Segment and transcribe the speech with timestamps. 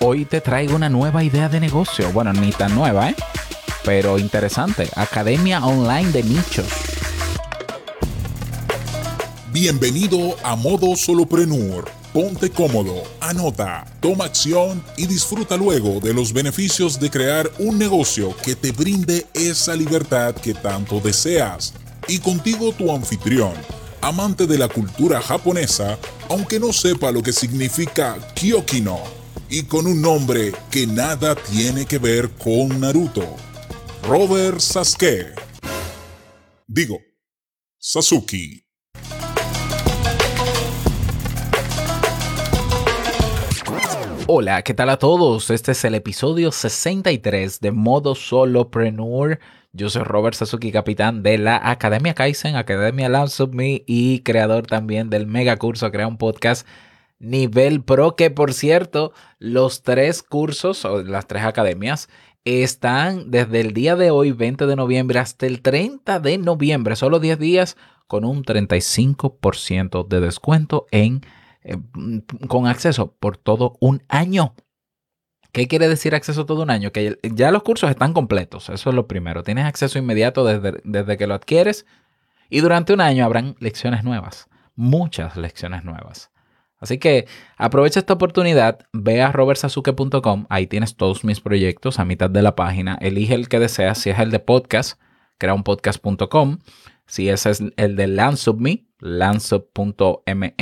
[0.00, 2.12] Hoy te traigo una nueva idea de negocio.
[2.12, 3.16] Bueno, ni tan nueva, ¿eh?
[3.84, 4.88] Pero interesante.
[4.94, 6.68] Academia Online de Nichos.
[9.50, 11.90] Bienvenido a Modo Soloprenur.
[12.12, 18.36] Ponte cómodo, anota, toma acción y disfruta luego de los beneficios de crear un negocio
[18.44, 21.74] que te brinde esa libertad que tanto deseas.
[22.06, 23.52] Y contigo tu anfitrión,
[24.00, 29.17] amante de la cultura japonesa, aunque no sepa lo que significa Kyokino,
[29.50, 33.36] y con un nombre que nada tiene que ver con Naruto,
[34.06, 35.34] Robert Sasuke.
[36.66, 36.98] Digo,
[37.78, 38.64] Sasuke.
[44.26, 45.48] Hola, ¿qué tal a todos?
[45.48, 49.38] Este es el episodio 63 de Modo Solopreneur.
[49.72, 55.08] Yo soy Robert Sasuki, capitán de la Academia Kaizen, Academia of Me y creador también
[55.08, 56.66] del mega curso Crea un Podcast
[57.18, 62.08] Nivel Pro, que por cierto, los tres cursos o las tres academias
[62.44, 67.18] están desde el día de hoy, 20 de noviembre, hasta el 30 de noviembre, solo
[67.18, 71.20] 10 días, con un 35% de descuento en
[71.62, 71.76] eh,
[72.48, 74.54] con acceso por todo un año.
[75.52, 76.92] ¿Qué quiere decir acceso todo un año?
[76.92, 79.42] Que ya los cursos están completos, eso es lo primero.
[79.42, 81.84] Tienes acceso inmediato desde, desde que lo adquieres
[82.48, 86.30] y durante un año habrán lecciones nuevas, muchas lecciones nuevas.
[86.80, 87.26] Así que
[87.56, 92.54] aprovecha esta oportunidad, ve a robertsazuke.com, ahí tienes todos mis proyectos a mitad de la
[92.54, 95.00] página, elige el que deseas, si es el de podcast,
[95.38, 96.58] crea un podcast.com,
[97.06, 100.54] si ese es el de Lansubme, lansub.me,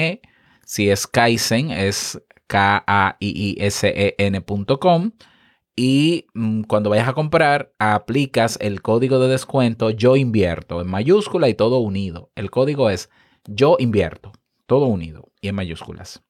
[0.64, 3.12] si es Kaizen, es K-A-I-I-S-E-N.com.
[5.78, 11.48] Y mm, cuando vayas a comprar, aplicas el código de descuento Yo invierto en mayúscula
[11.48, 12.30] y todo unido.
[12.34, 13.10] El código es
[13.44, 14.32] Yo invierto,
[14.66, 16.22] todo unido y en mayúsculas.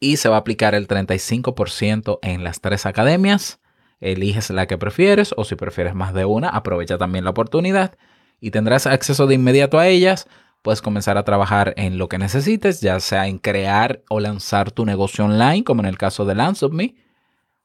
[0.00, 3.60] Y se va a aplicar el 35% en las tres academias.
[4.00, 7.96] Eliges la que prefieres o si prefieres más de una, aprovecha también la oportunidad
[8.40, 10.28] y tendrás acceso de inmediato a ellas
[10.66, 14.84] Puedes comenzar a trabajar en lo que necesites, ya sea en crear o lanzar tu
[14.84, 16.96] negocio online, como en el caso de Lance of Me,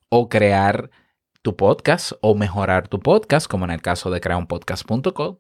[0.10, 0.92] o crear
[1.42, 5.40] tu podcast o mejorar tu podcast, como en el caso de creaunpodcast.com,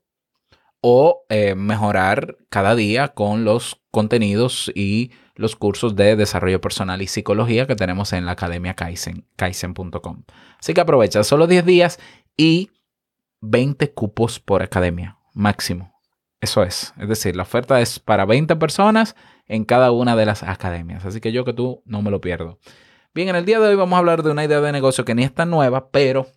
[0.81, 7.07] o eh, mejorar cada día con los contenidos y los cursos de desarrollo personal y
[7.07, 10.23] psicología que tenemos en la Academia Kaizen, kaizen.com.
[10.59, 11.99] Así que aprovecha, solo 10 días
[12.37, 12.71] y
[13.41, 15.99] 20 cupos por academia, máximo.
[16.39, 16.93] Eso es.
[16.99, 19.15] Es decir, la oferta es para 20 personas
[19.45, 21.05] en cada una de las academias.
[21.05, 22.59] Así que yo que tú no me lo pierdo.
[23.13, 25.13] Bien, en el día de hoy vamos a hablar de una idea de negocio que
[25.13, 26.27] ni es tan nueva, pero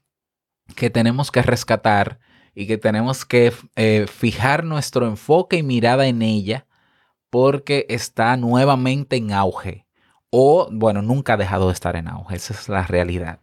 [0.74, 2.18] que tenemos que rescatar
[2.54, 6.66] y que tenemos que eh, fijar nuestro enfoque y mirada en ella
[7.34, 9.88] porque está nuevamente en auge.
[10.30, 12.36] O, bueno, nunca ha dejado de estar en auge.
[12.36, 13.40] Esa es la realidad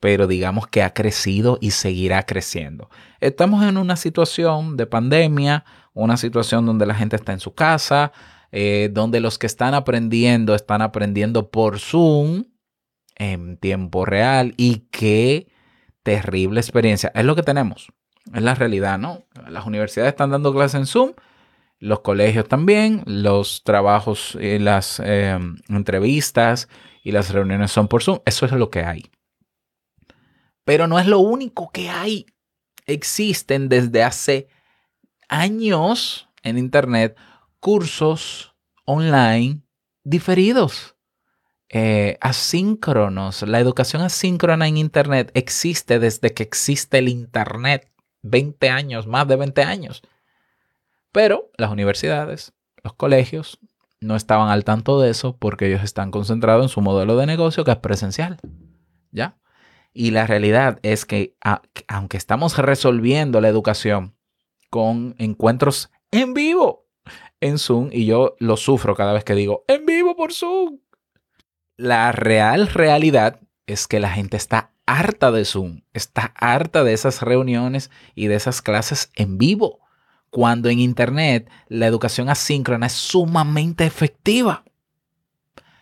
[0.00, 2.88] pero digamos que ha crecido y seguirá creciendo.
[3.20, 8.10] Estamos en una situación de pandemia, una situación donde la gente está en su casa,
[8.50, 12.46] eh, donde los que están aprendiendo están aprendiendo por Zoom
[13.16, 15.48] en tiempo real y qué
[16.02, 17.12] terrible experiencia.
[17.14, 17.92] Es lo que tenemos,
[18.32, 19.26] es la realidad, ¿no?
[19.50, 21.12] Las universidades están dando clases en Zoom,
[21.80, 26.68] los colegios también, los trabajos y las eh, entrevistas
[27.02, 29.10] y las reuniones son por Zoom, eso es lo que hay.
[30.64, 32.26] Pero no es lo único que hay.
[32.86, 34.48] Existen desde hace
[35.28, 37.16] años en Internet
[37.60, 38.54] cursos
[38.84, 39.62] online
[40.04, 40.96] diferidos,
[41.70, 43.42] eh, asíncronos.
[43.42, 47.90] La educación asíncrona en Internet existe desde que existe el Internet.
[48.22, 50.02] 20 años, más de 20 años.
[51.12, 53.58] Pero las universidades, los colegios,
[54.00, 57.64] no estaban al tanto de eso porque ellos están concentrados en su modelo de negocio
[57.64, 58.38] que es presencial.
[59.10, 59.36] ¿Ya?
[59.92, 61.36] Y la realidad es que
[61.88, 64.14] aunque estamos resolviendo la educación
[64.70, 66.86] con encuentros en vivo
[67.40, 70.78] en Zoom, y yo lo sufro cada vez que digo en vivo por Zoom,
[71.76, 77.22] la real realidad es que la gente está harta de Zoom, está harta de esas
[77.22, 79.80] reuniones y de esas clases en vivo,
[80.30, 84.64] cuando en Internet la educación asíncrona es sumamente efectiva.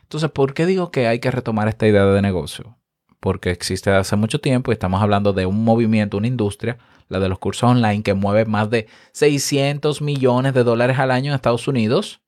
[0.03, 2.79] Entonces, ¿por qué digo que hay que retomar esta idea de negocio?
[3.21, 6.79] porque existe hace mucho tiempo y estamos hablando de un movimiento, una industria,
[7.09, 11.31] la de los cursos online, que mueve más de 600 millones de dólares al año
[11.31, 12.21] en Estados Unidos.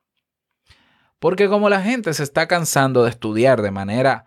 [1.19, 4.26] Porque como la gente se está cansando de estudiar de manera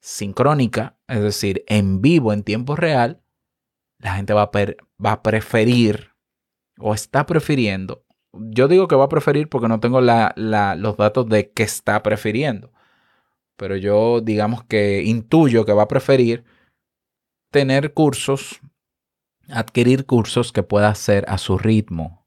[0.00, 3.22] sincrónica, es decir, en vivo, en tiempo real,
[3.98, 4.50] la gente va a,
[5.04, 6.13] va a preferir
[6.78, 8.04] o está prefiriendo.
[8.32, 12.72] Yo digo que va a preferir porque no tengo los datos de que está prefiriendo
[13.56, 16.44] pero yo digamos que intuyo que va a preferir
[17.50, 18.60] tener cursos,
[19.48, 22.26] adquirir cursos que pueda hacer a su ritmo.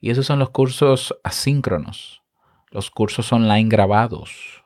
[0.00, 2.22] Y esos son los cursos asíncronos,
[2.70, 4.64] los cursos online grabados,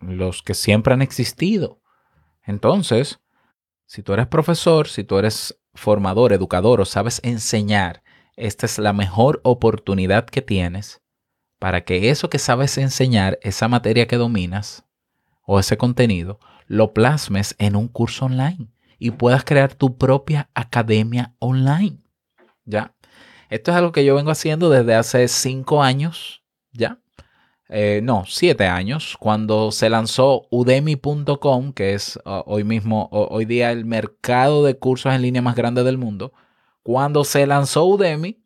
[0.00, 1.80] los que siempre han existido.
[2.42, 3.20] Entonces,
[3.86, 8.02] si tú eres profesor, si tú eres formador, educador o sabes enseñar,
[8.36, 11.00] esta es la mejor oportunidad que tienes
[11.58, 14.84] para que eso que sabes enseñar, esa materia que dominas
[15.46, 21.34] o ese contenido, lo plasmes en un curso online y puedas crear tu propia academia
[21.38, 21.98] online.
[22.64, 22.94] ¿Ya?
[23.48, 26.42] Esto es algo que yo vengo haciendo desde hace cinco años,
[26.72, 26.98] ¿ya?
[27.68, 33.72] Eh, no, siete años, cuando se lanzó udemy.com, que es uh, hoy mismo, hoy día
[33.72, 36.32] el mercado de cursos en línea más grande del mundo.
[36.84, 38.44] Cuando se lanzó Udemy,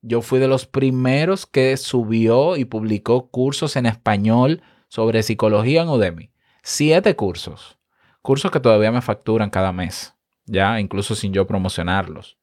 [0.00, 5.90] yo fui de los primeros que subió y publicó cursos en español sobre psicología en
[5.90, 6.32] Udemy.
[6.62, 7.78] Siete cursos.
[8.22, 10.14] Cursos que todavía me facturan cada mes,
[10.46, 12.38] ya, incluso sin yo promocionarlos.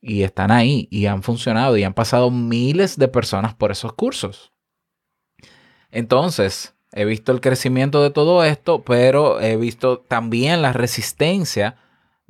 [0.00, 4.52] Y están ahí y han funcionado y han pasado miles de personas por esos cursos.
[5.92, 11.76] Entonces, he visto el crecimiento de todo esto, pero he visto también la resistencia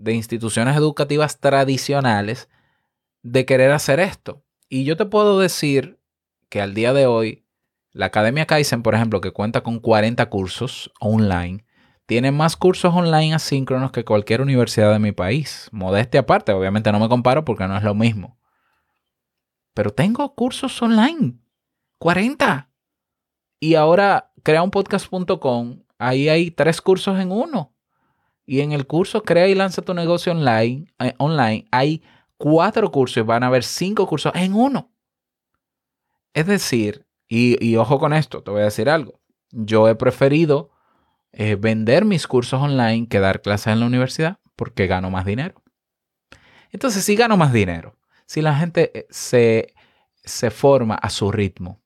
[0.01, 2.49] de instituciones educativas tradicionales
[3.23, 4.43] de querer hacer esto.
[4.69, 6.01] Y yo te puedo decir
[6.49, 7.45] que al día de hoy,
[7.93, 11.65] la Academia Kaizen, por ejemplo, que cuenta con 40 cursos online,
[12.07, 15.69] tiene más cursos online asíncronos que cualquier universidad de mi país.
[15.71, 18.39] Modestia aparte, obviamente no me comparo porque no es lo mismo.
[19.75, 21.39] Pero tengo cursos online.
[21.99, 22.71] 40.
[23.61, 27.75] Y ahora creaunpodcast.com, ahí hay tres cursos en uno.
[28.51, 32.03] Y en el curso Crea y lanza tu negocio online, eh, online hay
[32.37, 34.91] cuatro cursos y van a haber cinco cursos en uno.
[36.35, 39.21] Es decir, y, ojo con esto, te voy a decir algo.
[39.53, 40.73] Yo he preferido
[41.31, 45.63] eh, vender mis cursos online que dar clases en la universidad porque gano más dinero.
[46.73, 49.75] Entonces, si gano más dinero, si la gente eh, se,
[50.25, 51.81] se forma a su ritmo,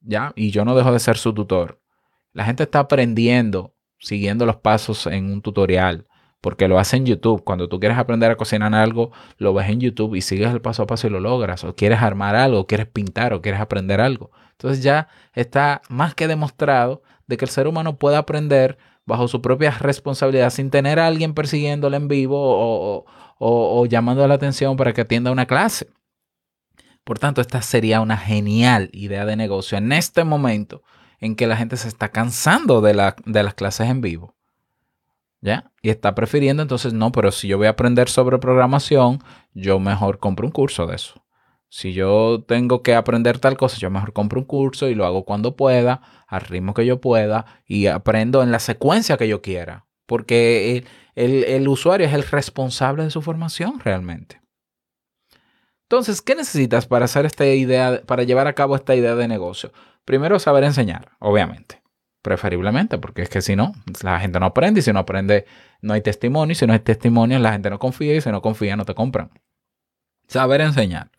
[0.00, 0.32] ¿ya?
[0.36, 1.82] Y yo no dejo de ser su tutor.
[2.32, 6.06] La gente está aprendiendo, siguiendo los pasos en un tutorial,
[6.40, 7.42] porque lo hace en YouTube.
[7.42, 10.82] Cuando tú quieres aprender a cocinar algo, lo ves en YouTube y sigues el paso
[10.82, 11.64] a paso y lo logras.
[11.64, 14.30] O quieres armar algo, quieres pintar, o quieres aprender algo.
[14.52, 18.76] Entonces ya está más que demostrado de que el ser humano puede aprender
[19.06, 23.04] bajo su propia responsabilidad sin tener a alguien persiguiéndole en vivo o,
[23.38, 25.88] o, o llamando la atención para que atienda una clase.
[27.04, 30.82] Por tanto, esta sería una genial idea de negocio en este momento
[31.20, 34.34] en que la gente se está cansando de, las clases en vivo.
[35.40, 35.70] ¿Ya?
[35.82, 39.22] Y está prefiriendo entonces, no, pero si yo voy a aprender sobre programación,
[39.52, 41.22] yo mejor compro un curso de eso.
[41.68, 45.24] Si yo tengo que aprender tal cosa, yo mejor compro un curso y lo hago
[45.24, 49.86] cuando pueda, al ritmo que yo pueda y aprendo en la secuencia que yo quiera.
[50.06, 50.84] Porque
[51.14, 54.44] el usuario es el responsable de su formación realmente.
[55.84, 59.70] Entonces, ¿qué necesitas para hacer esta idea, para llevar a cabo esta idea de negocio?
[60.04, 61.82] Primero, saber enseñar, obviamente.
[62.22, 63.72] Preferiblemente, porque es que si no,
[64.02, 65.44] la gente no aprende y si no aprende,
[65.82, 66.52] no hay testimonio.
[66.52, 68.94] Y si no hay testimonio, la gente no confía y si no confía, no te
[68.94, 69.30] compran.
[70.26, 71.10] Saber enseñar.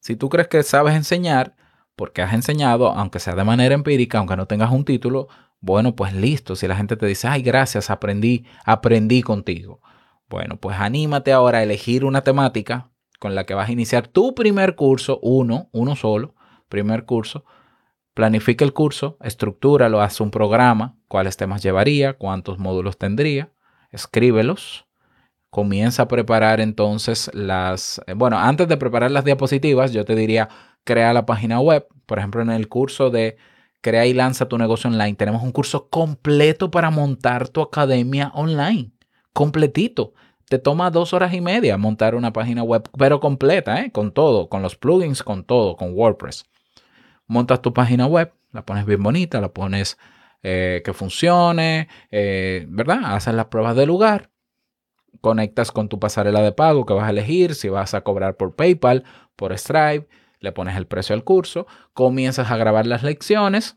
[0.00, 1.54] Si tú crees que sabes enseñar,
[1.94, 5.28] porque has enseñado, aunque sea de manera empírica, aunque no tengas un título,
[5.60, 6.56] bueno, pues listo.
[6.56, 9.80] Si la gente te dice, ay, gracias, aprendí, aprendí contigo.
[10.28, 14.34] Bueno, pues anímate ahora a elegir una temática con la que vas a iniciar tu
[14.34, 16.34] primer curso, uno, uno solo,
[16.68, 17.44] primer curso.
[18.20, 23.50] Planifica el curso, estructúralo, haz un programa, cuáles temas llevaría, cuántos módulos tendría,
[23.92, 24.84] escríbelos.
[25.48, 30.50] Comienza a preparar entonces las, eh, bueno, antes de preparar las diapositivas, yo te diría,
[30.84, 31.86] crea la página web.
[32.04, 33.38] Por ejemplo, en el curso de
[33.80, 38.92] Crea y lanza tu negocio online, tenemos un curso completo para montar tu academia online.
[39.32, 40.12] Completito
[40.50, 43.92] te toma dos horas y media montar una página web, pero completa, ¿eh?
[43.92, 46.49] con todo, con los plugins, con todo, con WordPress.
[47.30, 49.98] Montas tu página web, la pones bien bonita, la pones
[50.42, 53.14] eh, que funcione, eh, ¿verdad?
[53.14, 54.30] Haces las pruebas de lugar,
[55.20, 58.56] conectas con tu pasarela de pago que vas a elegir, si vas a cobrar por
[58.56, 59.04] PayPal,
[59.36, 60.08] por Stripe,
[60.40, 63.76] le pones el precio al curso, comienzas a grabar las lecciones,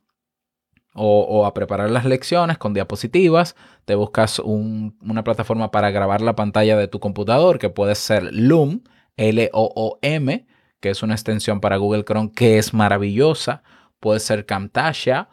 [0.95, 3.55] o, a preparar las lecciones con diapositivas.
[3.85, 8.81] Te buscas una plataforma para grabar la pantalla de tu computador, que puede ser Loom,
[9.17, 10.47] L-O-O-M,
[10.83, 13.63] que es una extensión para Google Chrome que es maravillosa.
[14.01, 15.29] Puede ser Camtasia,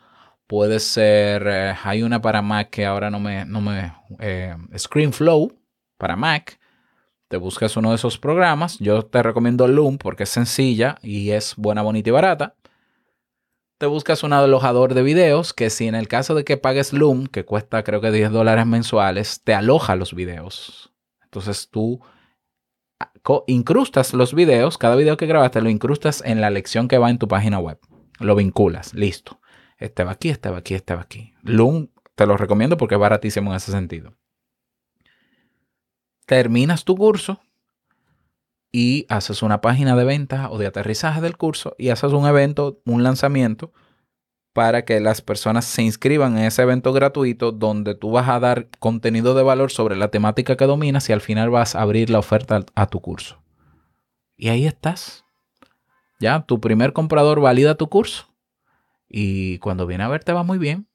[0.46, 5.52] puede ser, eh, hay una para Mac que ahora no me, no me, eh, ScreenFlow
[5.98, 6.60] para Mac.
[7.26, 8.78] Te buscas uno de esos programas.
[8.78, 12.54] Yo te recomiendo Loom porque es sencilla y es buena, bonita y barata.
[13.76, 17.26] te buscas un alojador de videos que si en el caso de que pagues Loom,
[17.26, 20.92] que cuesta creo que 10 dólares mensuales, te aloja los videos.
[21.24, 22.00] Entonces tú
[23.46, 27.18] incrustas los videos, cada video que grabaste lo incrustas en la lección que va en
[27.18, 27.78] tu página web.
[28.18, 29.40] Lo vinculas, listo.
[29.78, 31.32] Este va aquí, este va aquí, este va aquí.
[31.42, 34.14] Loom te lo recomiendo porque es baratísimo en ese sentido.
[36.26, 37.40] Terminas tu curso
[38.70, 42.80] y haces una página de venta o de aterrizaje del curso y haces un evento,
[42.84, 43.72] un lanzamiento
[44.52, 48.68] para que las personas se inscriban en ese evento gratuito donde tú vas a dar
[48.78, 52.18] contenido de valor sobre la temática que dominas y al final vas a abrir la
[52.18, 53.40] oferta a tu curso.
[54.36, 55.24] Y ahí estás.
[56.18, 58.30] Ya, tu primer comprador valida tu curso
[59.08, 60.86] y cuando viene a ver te va muy bien.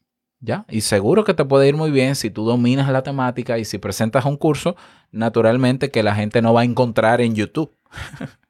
[0.41, 0.65] ¿Ya?
[0.69, 3.79] Y seguro que te puede ir muy bien si tú dominas la temática y si
[3.79, 4.75] presentas un curso,
[5.11, 7.75] naturalmente que la gente no va a encontrar en YouTube.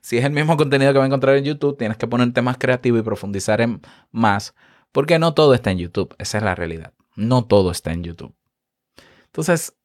[0.00, 2.58] si es el mismo contenido que va a encontrar en YouTube, tienes que ponerte más
[2.58, 4.54] creativo y profundizar en más,
[4.92, 6.92] porque no todo está en YouTube, esa es la realidad.
[7.16, 8.34] No todo está en YouTube.
[9.26, 9.76] Entonces,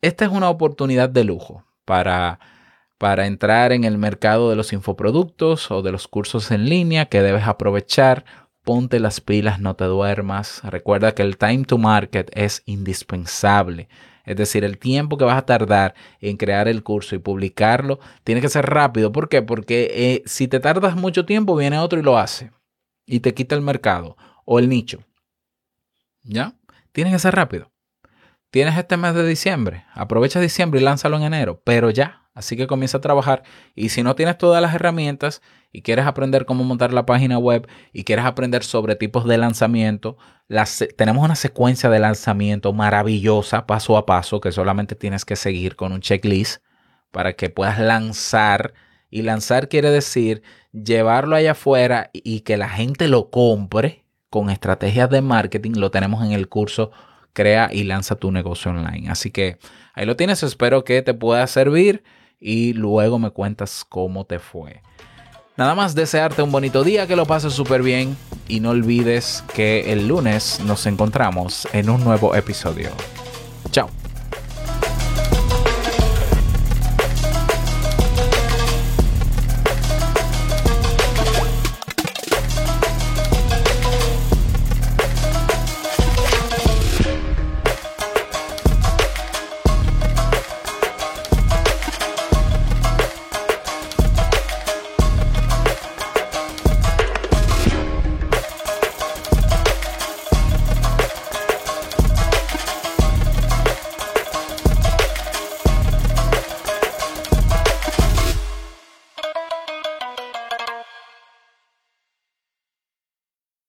[0.00, 2.38] esta es una oportunidad de lujo para,
[2.98, 7.22] para entrar en el mercado de los infoproductos o de los cursos en línea que
[7.22, 8.24] debes aprovechar
[8.62, 10.62] ponte las pilas, no te duermas.
[10.64, 13.88] Recuerda que el time to market es indispensable.
[14.24, 18.40] Es decir, el tiempo que vas a tardar en crear el curso y publicarlo tiene
[18.40, 19.12] que ser rápido.
[19.12, 19.42] ¿Por qué?
[19.42, 22.52] Porque eh, si te tardas mucho tiempo, viene otro y lo hace.
[23.06, 25.00] Y te quita el mercado o el nicho.
[26.22, 26.54] ¿Ya?
[26.92, 27.71] Tiene que ser rápido.
[28.52, 29.86] Tienes este mes de diciembre.
[29.94, 31.60] Aprovecha diciembre y lánzalo en enero.
[31.64, 33.42] Pero ya, Así que comienza a trabajar
[33.74, 37.68] y si no tienes todas las herramientas y quieres aprender cómo montar la página web
[37.92, 40.16] y quieres aprender sobre tipos de lanzamiento,
[40.96, 45.92] tenemos una secuencia de lanzamiento maravillosa paso a paso que solamente tienes que seguir con
[45.92, 46.62] un checklist
[47.10, 48.72] para que puedas lanzar.
[49.10, 50.42] Y lanzar quiere decir
[50.72, 55.72] llevarlo allá afuera y que la gente lo compre con estrategias de marketing.
[55.76, 56.92] Lo tenemos en el curso
[57.32, 59.10] Crea y lanza tu negocio online.
[59.10, 59.58] Así que
[59.94, 60.42] ahí lo tienes.
[60.42, 62.02] Espero que te pueda servir
[62.40, 64.82] y luego me cuentas cómo te fue.
[65.56, 68.16] Nada más desearte un bonito día, que lo pases súper bien
[68.48, 72.90] y no olvides que el lunes nos encontramos en un nuevo episodio.
[73.70, 74.01] Chao.